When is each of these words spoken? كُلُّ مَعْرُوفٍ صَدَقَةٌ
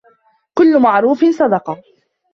كُلُّ 0.57 0.81
مَعْرُوفٍ 0.81 1.23
صَدَقَةٌ 1.31 1.81